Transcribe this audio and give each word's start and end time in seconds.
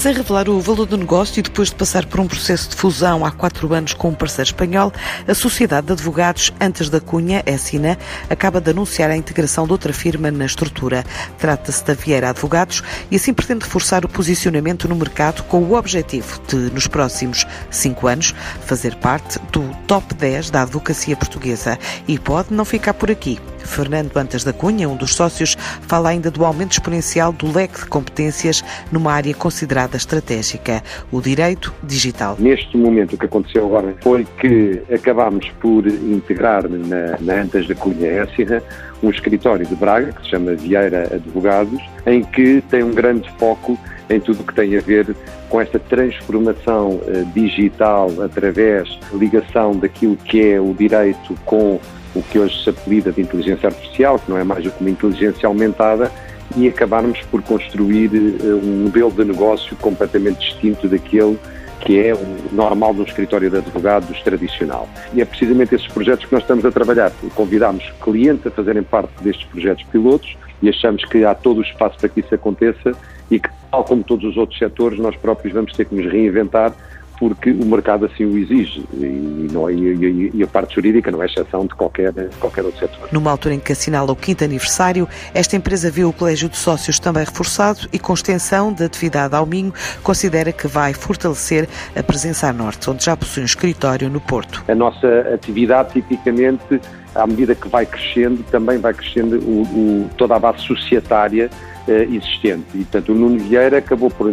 Sem 0.00 0.14
revelar 0.14 0.48
o 0.48 0.58
valor 0.58 0.86
do 0.86 0.96
negócio 0.96 1.40
e 1.40 1.42
depois 1.42 1.68
de 1.68 1.74
passar 1.74 2.06
por 2.06 2.20
um 2.20 2.26
processo 2.26 2.70
de 2.70 2.74
fusão 2.74 3.22
há 3.22 3.30
quatro 3.30 3.74
anos 3.74 3.92
com 3.92 4.08
um 4.08 4.14
parceiro 4.14 4.48
espanhol, 4.48 4.90
a 5.28 5.34
Sociedade 5.34 5.88
de 5.88 5.92
Advogados 5.92 6.54
Antes 6.58 6.88
da 6.88 7.02
Cunha, 7.02 7.44
SINA, 7.58 7.98
acaba 8.30 8.62
de 8.62 8.70
anunciar 8.70 9.10
a 9.10 9.16
integração 9.16 9.66
de 9.66 9.72
outra 9.72 9.92
firma 9.92 10.30
na 10.30 10.46
estrutura. 10.46 11.04
Trata-se 11.36 11.84
da 11.84 11.92
Vieira 11.92 12.30
Advogados 12.30 12.82
e 13.10 13.16
assim 13.16 13.34
pretende 13.34 13.66
reforçar 13.66 14.02
o 14.02 14.08
posicionamento 14.08 14.88
no 14.88 14.96
mercado 14.96 15.42
com 15.42 15.62
o 15.64 15.74
objetivo 15.74 16.40
de, 16.48 16.56
nos 16.56 16.86
próximos 16.86 17.46
cinco 17.70 18.06
anos, 18.06 18.34
fazer 18.64 18.96
parte 18.96 19.38
do 19.52 19.68
top 19.86 20.14
10 20.14 20.48
da 20.48 20.62
advocacia 20.62 21.14
portuguesa. 21.14 21.78
E 22.08 22.18
pode 22.18 22.54
não 22.54 22.64
ficar 22.64 22.94
por 22.94 23.10
aqui. 23.10 23.38
Fernando 23.64 24.12
Bantas 24.12 24.44
da 24.44 24.52
Cunha, 24.52 24.88
um 24.88 24.96
dos 24.96 25.14
sócios, 25.14 25.56
fala 25.82 26.10
ainda 26.10 26.30
do 26.30 26.44
aumento 26.44 26.72
exponencial 26.72 27.32
do 27.32 27.52
leque 27.52 27.80
de 27.80 27.86
competências 27.86 28.64
numa 28.90 29.12
área 29.12 29.34
considerada 29.34 29.96
estratégica, 29.96 30.82
o 31.10 31.20
direito 31.20 31.72
digital. 31.82 32.36
Neste 32.38 32.76
momento, 32.76 33.14
o 33.14 33.18
que 33.18 33.26
aconteceu 33.26 33.66
agora 33.66 33.94
foi 34.02 34.26
que 34.40 34.82
acabámos 34.92 35.48
por 35.60 35.86
integrar 35.86 36.68
na, 36.68 37.18
na 37.20 37.42
Antas 37.42 37.66
da 37.66 37.74
Cunha 37.74 38.06
Éssira 38.06 38.62
um 39.02 39.10
escritório 39.10 39.66
de 39.66 39.74
Braga, 39.74 40.12
que 40.12 40.22
se 40.22 40.30
chama 40.30 40.54
Vieira 40.54 41.08
Advogados, 41.14 41.80
em 42.06 42.22
que 42.22 42.62
tem 42.68 42.82
um 42.82 42.92
grande 42.92 43.30
foco 43.38 43.78
em 44.08 44.18
tudo 44.18 44.40
o 44.40 44.44
que 44.44 44.54
tem 44.54 44.76
a 44.76 44.80
ver 44.80 45.14
com 45.48 45.60
esta 45.60 45.78
transformação 45.78 46.90
uh, 46.90 47.24
digital 47.34 48.10
através 48.22 48.88
da 49.10 49.18
ligação 49.18 49.76
daquilo 49.76 50.16
que 50.16 50.52
é 50.52 50.60
o 50.60 50.74
direito 50.74 51.34
com 51.44 51.80
o 52.14 52.22
que 52.22 52.38
hoje 52.38 52.62
se 52.62 52.70
apelida 52.70 53.12
de 53.12 53.20
inteligência 53.20 53.68
artificial, 53.68 54.18
que 54.18 54.30
não 54.30 54.38
é 54.38 54.44
mais 54.44 54.64
do 54.64 54.70
que 54.70 54.80
uma 54.80 54.90
inteligência 54.90 55.46
aumentada, 55.46 56.10
e 56.56 56.66
acabarmos 56.66 57.20
por 57.30 57.42
construir 57.42 58.10
eh, 58.12 58.46
um 58.46 58.84
modelo 58.84 59.12
de 59.12 59.24
negócio 59.24 59.76
completamente 59.76 60.40
distinto 60.40 60.88
daquele 60.88 61.38
que 61.80 61.98
é 61.98 62.14
o 62.14 62.54
normal 62.54 62.94
de 62.94 63.00
um 63.00 63.04
escritório 63.04 63.50
de 63.50 63.56
advogados 63.56 64.20
tradicional. 64.22 64.88
E 65.14 65.20
é 65.20 65.24
precisamente 65.24 65.74
esses 65.74 65.88
projetos 65.88 66.26
que 66.26 66.32
nós 66.32 66.42
estamos 66.42 66.64
a 66.64 66.70
trabalhar. 66.70 67.10
Convidamos 67.34 67.90
clientes 68.02 68.46
a 68.46 68.50
fazerem 68.50 68.82
parte 68.82 69.12
destes 69.22 69.46
projetos 69.46 69.84
pilotos 69.84 70.36
e 70.62 70.68
achamos 70.68 71.04
que 71.04 71.24
há 71.24 71.34
todo 71.34 71.58
o 71.58 71.62
espaço 71.62 71.98
para 71.98 72.08
que 72.08 72.20
isso 72.20 72.34
aconteça 72.34 72.92
e 73.30 73.38
que, 73.38 73.48
tal 73.70 73.84
como 73.84 74.04
todos 74.04 74.24
os 74.24 74.36
outros 74.36 74.58
setores, 74.58 74.98
nós 74.98 75.16
próprios 75.16 75.54
vamos 75.54 75.72
ter 75.72 75.86
que 75.86 75.94
nos 75.94 76.10
reinventar 76.10 76.72
porque 77.20 77.50
o 77.50 77.66
mercado 77.66 78.06
assim 78.06 78.24
o 78.24 78.38
exige 78.38 78.82
e, 78.94 79.46
não, 79.52 79.70
e, 79.70 80.30
e, 80.34 80.42
a 80.42 80.46
parte 80.46 80.74
jurídica 80.74 81.10
não 81.10 81.22
é 81.22 81.26
exceção 81.26 81.66
de 81.66 81.74
qualquer, 81.74 82.14
qualquer 82.40 82.64
outro 82.64 82.80
setor. 82.80 83.10
Numa 83.12 83.30
altura 83.30 83.54
em 83.56 83.60
que 83.60 83.72
assinala 83.72 84.10
o 84.10 84.16
quinto 84.16 84.42
aniversário, 84.42 85.06
esta 85.34 85.54
empresa 85.54 85.90
viu 85.90 86.08
o 86.08 86.12
Colégio 86.14 86.48
de 86.48 86.56
Sócios 86.56 86.98
também 86.98 87.22
reforçado 87.22 87.80
e 87.92 87.98
com 87.98 88.14
extensão 88.14 88.72
de 88.72 88.82
atividade 88.82 89.36
ao 89.36 89.44
Minho, 89.44 89.72
considera 90.02 90.50
que 90.50 90.66
vai 90.66 90.94
fortalecer 90.94 91.68
a 91.94 92.02
presença 92.02 92.48
a 92.48 92.52
norte, 92.54 92.88
onde 92.88 93.04
já 93.04 93.14
possui 93.14 93.42
um 93.42 93.46
escritório 93.46 94.08
no 94.08 94.20
Porto. 94.20 94.64
A 94.66 94.74
nossa 94.74 95.06
atividade, 95.34 95.92
tipicamente, 95.92 96.80
à 97.14 97.26
medida 97.26 97.54
que 97.54 97.68
vai 97.68 97.84
crescendo, 97.84 98.42
também 98.50 98.78
vai 98.78 98.94
crescendo 98.94 99.36
o, 99.40 99.62
o, 99.62 100.10
toda 100.16 100.36
a 100.36 100.38
base 100.38 100.60
societária 100.60 101.50
eh, 101.86 102.04
existente. 102.04 102.64
E, 102.74 102.78
portanto, 102.78 103.12
o 103.12 103.14
Nuno 103.14 103.38
Vieira 103.40 103.76
acabou 103.76 104.08
por 104.08 104.32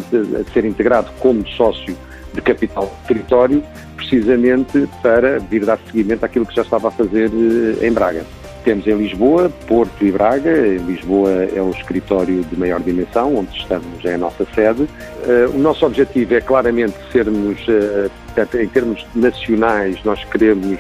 ser 0.53 0.63
integrado 0.63 1.11
como 1.19 1.45
sócio 1.49 1.97
de 2.33 2.41
capital 2.41 2.85
de 2.85 3.07
território, 3.07 3.63
precisamente 3.95 4.87
para 5.01 5.39
vir 5.39 5.65
dar 5.65 5.79
seguimento 5.85 6.25
àquilo 6.25 6.45
que 6.45 6.55
já 6.55 6.61
estava 6.61 6.87
a 6.87 6.91
fazer 6.91 7.29
eh, 7.29 7.87
em 7.87 7.91
Braga. 7.91 8.23
Temos 8.67 8.85
em 8.85 8.97
Lisboa, 8.97 9.49
Porto 9.65 10.05
e 10.05 10.11
Braga. 10.11 10.51
Em 10.67 10.79
Lisboa 10.79 11.31
é 11.55 11.61
o 11.61 11.69
escritório 11.69 12.43
de 12.43 12.59
maior 12.59 12.81
dimensão, 12.81 13.37
onde 13.37 13.57
estamos, 13.57 14.03
é 14.03 14.15
a 14.15 14.17
nossa 14.17 14.45
sede. 14.53 14.81
Uh, 14.81 15.55
o 15.55 15.57
nosso 15.57 15.85
objetivo 15.85 16.35
é 16.35 16.41
claramente 16.41 16.93
sermos, 17.09 17.57
uh, 17.69 18.11
em 18.61 18.67
termos 18.67 19.05
nacionais, 19.15 20.03
nós 20.03 20.21
queremos 20.25 20.77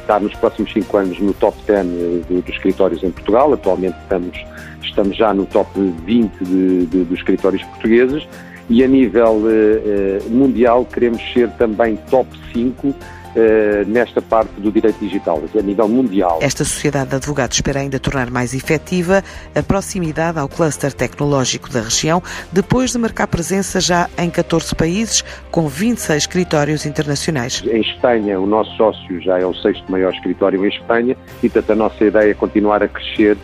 estar 0.00 0.20
nos 0.20 0.34
próximos 0.34 0.72
cinco 0.72 0.96
anos 0.96 1.20
no 1.20 1.32
top 1.34 1.56
10 1.68 1.86
dos 2.26 2.48
escritórios 2.48 3.00
em 3.04 3.12
Portugal. 3.12 3.52
Atualmente 3.52 3.96
estamos, 4.02 4.36
estamos 4.82 5.16
já 5.16 5.32
no 5.32 5.46
top 5.46 5.70
20 6.04 6.32
de, 6.44 6.86
de, 6.86 7.04
dos 7.04 7.20
escritórios 7.20 7.62
portugueses 7.62 8.26
e 8.68 8.84
a 8.84 8.88
nível 8.88 9.42
eh, 9.46 9.82
eh, 9.84 10.18
mundial 10.28 10.84
queremos 10.84 11.22
ser 11.32 11.50
também 11.52 11.96
top 12.10 12.28
5 12.52 12.94
eh, 13.36 13.84
nesta 13.86 14.20
parte 14.20 14.60
do 14.60 14.72
direito 14.72 14.98
digital, 14.98 15.40
a 15.56 15.62
nível 15.62 15.86
mundial. 15.86 16.38
Esta 16.42 16.64
sociedade 16.64 17.10
de 17.10 17.16
advogados 17.16 17.56
espera 17.56 17.80
ainda 17.80 17.98
tornar 17.98 18.30
mais 18.30 18.54
efetiva 18.54 19.22
a 19.54 19.62
proximidade 19.62 20.38
ao 20.38 20.48
cluster 20.48 20.92
tecnológico 20.92 21.70
da 21.70 21.80
região, 21.80 22.22
depois 22.50 22.92
de 22.92 22.98
marcar 22.98 23.26
presença 23.26 23.80
já 23.80 24.08
em 24.18 24.28
14 24.28 24.74
países, 24.74 25.22
com 25.50 25.68
26 25.68 26.22
escritórios 26.22 26.84
internacionais. 26.84 27.62
Em 27.64 27.80
Espanha, 27.80 28.40
o 28.40 28.46
nosso 28.46 28.74
sócio 28.76 29.20
já 29.20 29.38
é 29.38 29.46
o 29.46 29.54
sexto 29.54 29.90
maior 29.90 30.12
escritório 30.14 30.64
em 30.64 30.68
Espanha 30.68 31.16
e, 31.42 31.48
portanto, 31.48 31.70
a 31.70 31.76
nossa 31.76 32.04
ideia 32.04 32.30
é 32.30 32.34
continuar 32.34 32.82
a 32.82 32.88
crescer 32.88 33.36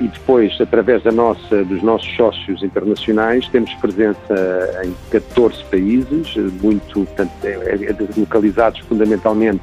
e 0.00 0.08
depois, 0.08 0.56
através 0.60 1.02
da 1.02 1.10
nossa, 1.10 1.64
dos 1.64 1.82
nossos 1.82 2.08
sócios 2.16 2.62
internacionais, 2.62 3.48
temos 3.48 3.72
presença 3.74 4.82
em 4.84 4.94
14 5.10 5.64
países, 5.64 6.36
muito 6.62 6.92
portanto, 6.92 7.32
é, 7.42 7.50
é, 7.50 7.96
localizados 8.16 8.80
fundamentalmente 8.80 9.60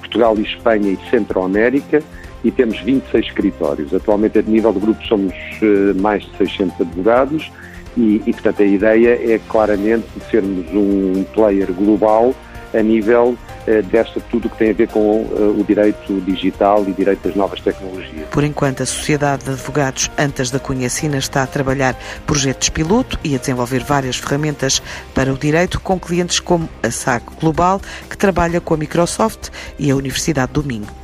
Portugal 0.00 0.36
e 0.38 0.42
Espanha 0.42 0.90
e 0.92 1.10
Centroamérica, 1.10 2.02
e 2.44 2.50
temos 2.50 2.78
26 2.80 3.26
escritórios. 3.26 3.94
Atualmente, 3.94 4.38
a 4.38 4.42
nível 4.42 4.72
do 4.72 4.80
grupo, 4.80 5.02
somos 5.06 5.32
uh, 5.62 6.00
mais 6.00 6.22
de 6.24 6.36
600 6.36 6.80
advogados, 6.82 7.50
e, 7.96 8.22
e, 8.26 8.32
portanto, 8.32 8.62
a 8.62 8.66
ideia 8.66 9.34
é 9.34 9.40
claramente 9.48 10.06
sermos 10.30 10.66
um 10.74 11.24
player 11.32 11.72
global 11.72 12.34
a 12.74 12.82
nível 12.82 13.36
eh, 13.36 13.53
desta 13.82 14.20
tudo 14.30 14.48
que 14.48 14.56
tem 14.56 14.70
a 14.70 14.74
ver 14.74 14.88
com 14.88 15.22
uh, 15.22 15.56
o 15.58 15.64
direito 15.64 16.20
digital 16.20 16.84
e 16.86 16.92
direito 16.92 17.26
das 17.26 17.34
novas 17.34 17.60
tecnologias. 17.60 18.28
Por 18.30 18.44
enquanto, 18.44 18.82
a 18.82 18.86
Sociedade 18.86 19.44
de 19.44 19.50
Advogados 19.50 20.10
Antas 20.18 20.50
da 20.50 20.58
Cunha 20.58 20.90
Sina 20.90 21.18
está 21.18 21.42
a 21.42 21.46
trabalhar 21.46 21.96
projetos 22.26 22.68
piloto 22.68 23.18
e 23.24 23.34
a 23.34 23.38
desenvolver 23.38 23.82
várias 23.82 24.16
ferramentas 24.16 24.82
para 25.14 25.32
o 25.32 25.38
direito 25.38 25.80
com 25.80 25.98
clientes 25.98 26.40
como 26.40 26.68
a 26.82 26.90
SAC 26.90 27.24
Global, 27.40 27.80
que 28.08 28.16
trabalha 28.16 28.60
com 28.60 28.74
a 28.74 28.76
Microsoft 28.76 29.48
e 29.78 29.90
a 29.90 29.96
Universidade 29.96 30.52
do 30.52 30.62
Minho. 30.62 31.03